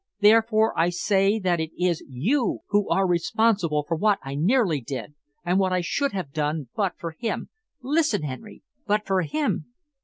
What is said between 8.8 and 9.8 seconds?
but for him!"